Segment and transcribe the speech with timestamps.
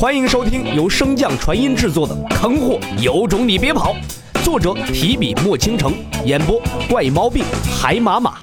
[0.00, 3.94] 欢迎收听由升降传音制作的《坑货有种你别跑》，
[4.42, 5.92] 作者提笔墨倾城，
[6.24, 6.58] 演播
[6.88, 7.44] 怪猫病
[7.78, 8.42] 海马马。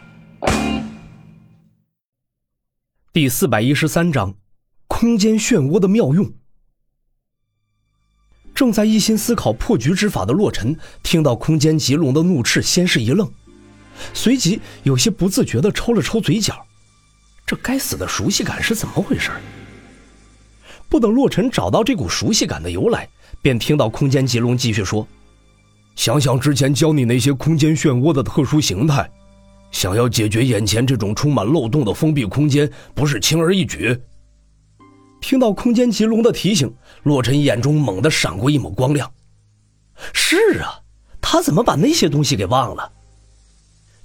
[3.11, 4.35] 第四百一十三章，
[4.85, 6.31] 空间漩涡的妙用。
[8.53, 13.27] 正在一心思考破局之法的洛尘，听到空间棘龙的怒斥，先是一愣，
[14.13, 16.63] 随即有些不自觉的抽了抽嘴角。
[17.47, 19.31] 这该死的熟悉感是怎么回事？
[20.89, 23.07] 不等洛尘找到这股熟悉感的由来，
[23.41, 25.07] 便听到空间棘龙继续说
[25.95, 29.09] ：“想想之前教你那些空间漩涡的特殊形态，
[29.71, 33.99] 想要解决眼前这种充满漏洞的封闭空间，不是轻而易举。”
[35.19, 36.73] 听到空间棘龙的提醒，
[37.03, 39.11] 洛尘眼中猛地闪过一抹光亮。
[40.13, 40.79] 是啊，
[41.19, 42.93] 他怎么把那些东西给忘了？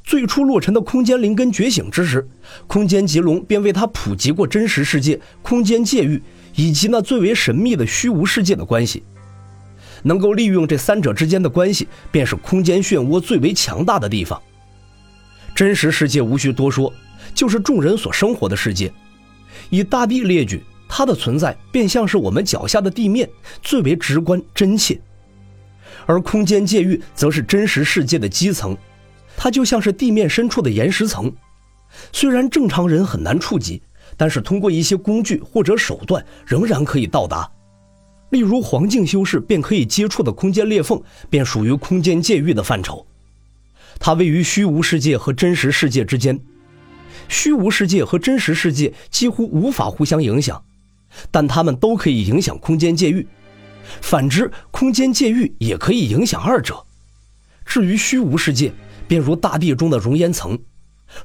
[0.02, 2.28] 最初，洛尘的空间灵根觉醒之时，
[2.66, 6.20] 空间棘龙便为他普及过真实世界、空间界域。
[6.54, 9.02] 以及那最为神秘的虚无世界的关系，
[10.02, 14.40] 能够利用这三者之间的关系，便是空间漩涡最为强大的地方。
[15.54, 16.92] 真实世界无需多说，
[17.34, 18.92] 就是众人所生活的世界。
[19.70, 23.28] 以大地列举，它的存在便像是我们脚下的地面，
[23.62, 25.00] 最为直观真切。
[26.06, 28.76] 而空间界域则是真实世界的基层，
[29.36, 31.32] 它就像是地面深处的岩石层，
[32.12, 33.80] 虽然正常人很难触及。
[34.16, 37.50] 但是通过一些工具或者手段，仍然可以到达。
[38.30, 43.06] 例如黄境修士便可以接触的空间裂缝，便属于空间界域的范畴。
[43.98, 46.40] 它位于虚无世界和真实世界之间，
[47.28, 50.64] 虚无世界和真实世界几乎无法互相影响，
[51.30, 53.26] 但它们都可以影响空间界域。
[54.00, 56.82] 反之，空间界域也可以影响二者。
[57.66, 58.72] 至于虚无世界，
[59.06, 60.58] 便如大地中的熔岩层，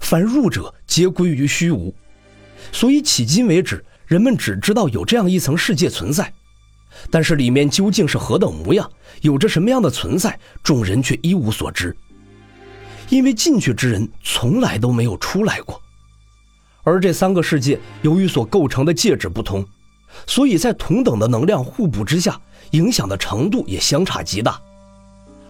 [0.01, 1.95] 凡入者皆归于虚无。
[2.71, 6.31] 所以迄今为止，人们只知道有这样一层世界存在，
[7.09, 8.89] 但是里面究竟是何等模样，
[9.21, 11.95] 有着什么样的存在，众人却一无所知。
[13.09, 15.81] 因为进去之人从来都没有出来过。
[16.83, 19.65] 而这三个世界由于所构成的介质不同，
[20.25, 22.39] 所以在同等的能量互补之下，
[22.71, 24.59] 影响的程度也相差极大。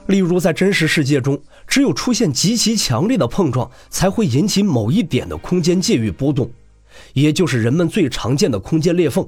[0.07, 6.49] 例如在真实世界中，只有出现极其强烈的碰撞，才会引起某一点的空间界域波动。
[7.13, 9.27] 也就是人们最常见的空间裂缝，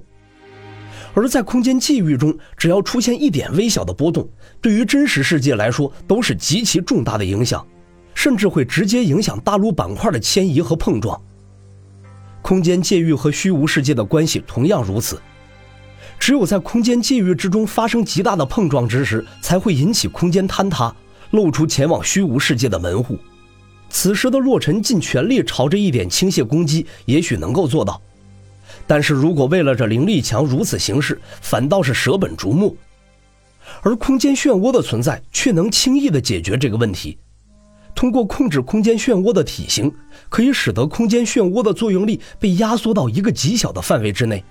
[1.13, 4.29] 而在空间际域中，只要出现一点微小的波动，
[4.61, 7.65] 对于真实世界来说都是极其重大的影响，
[8.13, 11.19] 甚至会直接影响大陆板块的迁移和碰撞。
[12.41, 15.21] 空间界域和虚无世界的关系同样如此，
[16.17, 20.95] 只有在空间界域之中发生极大的碰撞之时，才会引起空间坍塌，
[21.31, 23.17] 露出前往虚无世界的门户。
[23.89, 28.01] 此时的洛尘尽全力朝着一点倾泻攻击，也许能够做到，
[28.85, 32.73] 但是如果为了这灵力墙如此行事，反倒是舍本逐末。
[33.81, 37.17] 而空间漩涡的存在却能轻易地解决这个问题。
[37.93, 39.91] 通过控制空间漩涡的体型，
[40.29, 44.43] 可以使得空间漩涡的作用力被压缩到一个极小的范围之内，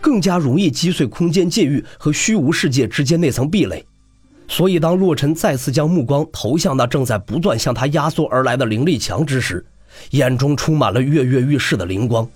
[0.00, 3.84] 更加容易击碎空间界域和虚无世界之间那层壁垒。
[4.50, 9.64] 所以，当洛尘再次将目光投向那正在不断向他压缩而来的灵力墙之时，
[10.10, 12.28] 眼中充满了跃跃欲试的灵光。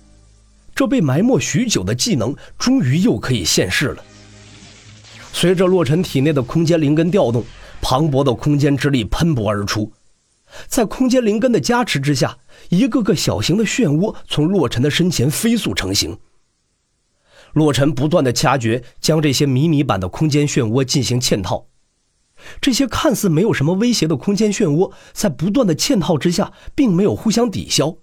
[0.73, 4.03] 这被埋没许久的技能，终于又可以现世了。
[5.33, 7.43] 随着洛尘体内的空间灵根调动，
[7.81, 9.91] 磅礴的空间之力喷薄而出。
[10.67, 12.37] 在空间灵根的加持之下，
[12.69, 16.17] 一个个小型的漩涡从洛尘的身前飞速成型。
[17.51, 21.67] 洛尘不断的掐诀，将这些迷你版的空间漩涡进行嵌套。
[22.61, 27.97] 这些看似没有什么威胁的空间漩涡，在不断的嵌套之下，并没有互相抵消，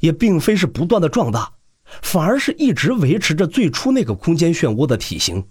[0.00, 1.54] 也并非是不断的壮大，
[2.02, 5.44] 反而是一直维持着最初那个空间漩涡的体型。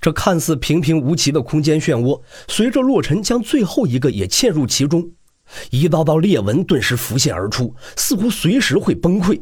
[0.00, 5.10] 这看似平平无奇的空间漩涡，随着洛尘将最后一个也嵌入其中，
[5.70, 9.40] 一道道裂纹顿时浮现而出，似乎随时会崩溃。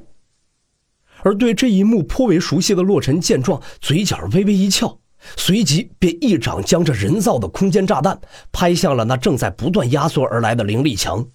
[1.23, 4.99] 而对这一幕颇为熟悉的洛尘见状，嘴角微微一翘。
[5.37, 8.21] 随即便一掌将这人造的空间炸弹
[8.53, 11.27] 拍向了那正在不断压缩而来的灵力墙。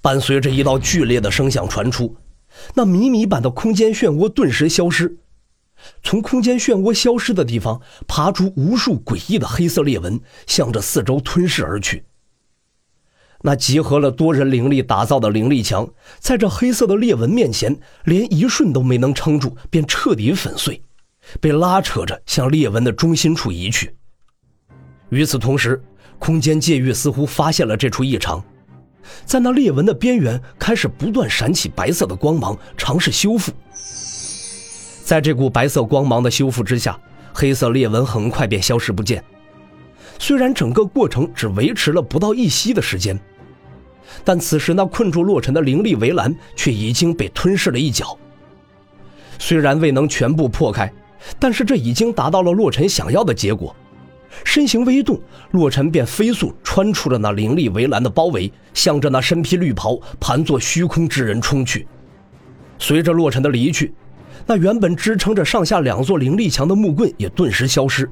[0.00, 2.16] 伴随着一道剧烈的声响传出，
[2.74, 5.18] 那迷你版的空间漩涡顿时消失。
[6.02, 12.04] 从空间漩涡消失的地方爬出无数诡异的黑色裂纹，向着四周吞噬而去。
[13.44, 15.88] 那集合了多人灵力打造的灵力墙，
[16.20, 20.80] 在这黑色的裂纹面前，连一瞬都没能撑住，便彻底粉碎。
[21.40, 23.94] 被拉扯着向裂纹的中心处移去。
[25.10, 25.82] 与此同时，
[26.18, 28.42] 空间界域似乎发现了这处异常，
[29.24, 33.52] 在那裂纹的边缘开始不断闪起白色的光芒，尝试修复。
[35.04, 36.98] 在这股白色光芒的修复之下，
[37.32, 39.22] 黑色裂纹很快便消失不见。
[40.18, 43.18] 虽然整个过程只维持了不到一息的时间，
[44.24, 48.16] 但此时那困住洛尘的灵力围栏却已经被吞噬了一角。
[49.38, 50.90] 虽然未能全部破开，
[51.38, 53.74] 但是这已经达到了洛尘想要的结果。
[54.44, 55.20] 身形微动，
[55.50, 61.86] 洛尘便飞速穿出了那灵力围栏的包围，向着那身披绿袍、盘坐虚空之人冲去。
[62.78, 63.92] 随着洛尘的离去，
[64.46, 68.10] 那原本支撑着上下两座灵力墙的木棍也顿时消失，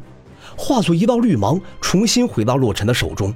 [0.56, 3.34] 化作一道绿芒，重新回到洛尘的手中。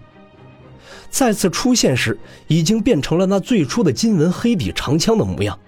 [1.09, 2.19] 再次出现时，
[2.49, 5.59] 已经变成了那最初的金纹黑底长枪的模样。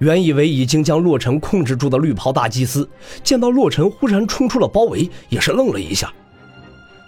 [0.00, 2.88] 原以为已经将洛尘控制住的绿袍大祭司，
[3.22, 6.12] 见到洛尘忽然冲出了包围，也是愣了一下。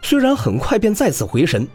[0.03, 1.67] 虽然很快便再次回神，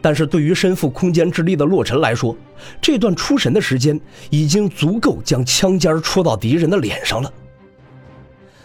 [0.00, 2.36] 但是对于身负空间之力的洛尘来说，
[2.80, 4.00] 这段出神的时间
[4.30, 7.32] 已经足够将枪尖戳到敌人的脸上了。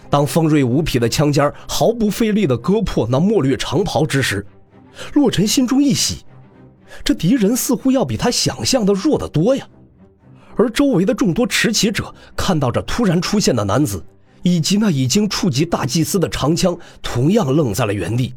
[0.09, 4.43] 当锋锐无匹的枪尖毫不费力地割破那墨绿长袍之时，
[5.13, 6.23] 洛尘心中一喜，
[7.03, 9.67] 这敌人似乎要比他想象的弱得多呀。
[10.57, 14.03] 而周围的众多持旗者看到这突然出现的男子，
[14.41, 18.33] 以及那已经触及大祭司的长枪，同样愣在了原地。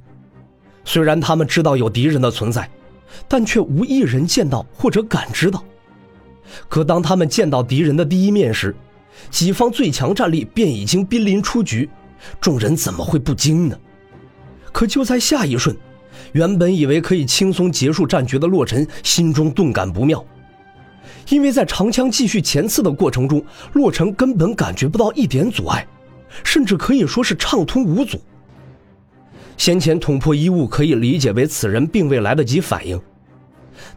[0.84, 2.70] 虽然他们知道有敌人的存在，
[3.26, 5.64] 但却无一人见到或者感知到。
[6.68, 8.74] 可当他们见到敌人的第一面时，
[9.30, 11.88] 己方最强战力便已经濒临出局，
[12.40, 13.78] 众人怎么会不惊呢？
[14.72, 15.76] 可就在下一瞬，
[16.32, 20.24] 原本以为可以轻松结束战局的洛尘心中顿感不妙。
[21.30, 23.42] 因为在长枪继续前刺的过程中，
[23.72, 25.86] 洛尘根本感觉不到一点阻碍，
[26.44, 28.20] 甚至可以说是畅通无阻。
[29.56, 33.00] 先前捅破衣物可以理解为此人并未来得及反应，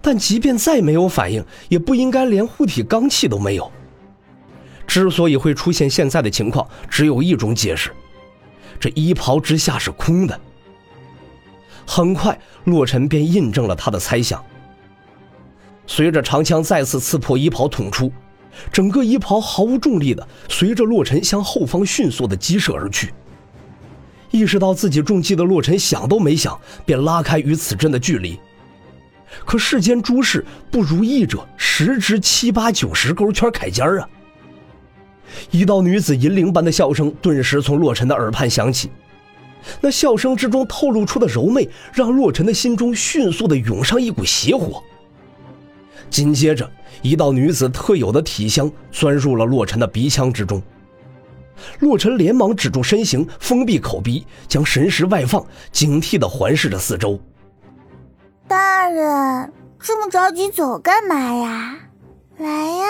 [0.01, 3.69] 但即便再没有反应，也不应该连护体罡气都没有。
[4.85, 7.89] 之所以会出现现在的情况，只有一种解释：
[8.79, 10.39] 这衣袍之下是空的。
[11.87, 14.43] 很快，洛尘便印证了他的猜想。
[15.85, 18.11] 随着长枪再次刺破衣袍捅出，
[18.71, 23.13] 整个衣袍毫无重力的随着洛尘向后方迅速的激射而去。
[24.31, 28.39] 意识到自己中计的洛尘想都没想，便拉开与此阵的距离。
[29.45, 34.07] 可世间诸事不如意者十之七八九十勾圈铠尖啊！
[35.51, 38.89] 一道女子银铃般的笑声顿时从洛尘的耳畔响起，
[39.81, 44.83] 那笑声之中透露出的柔媚，让洛尘的心中迅速的涌上一股邪火。
[46.13, 46.69] 紧接着，
[47.01, 50.61] 一道女子特有的体香钻入了洛尘的鼻腔之中。
[51.79, 57.19] 洛尘连忙止住身形，封闭口鼻，将神识外放，警惕地环视着四周。
[58.47, 61.79] 大人，这么着急走干嘛呀？
[62.37, 62.85] 来呀，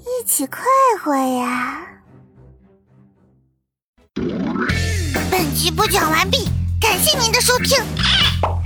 [0.00, 0.62] 一起快
[1.04, 1.86] 活呀！
[5.30, 6.48] 本集播讲完毕，
[6.80, 7.76] 感谢您的收听。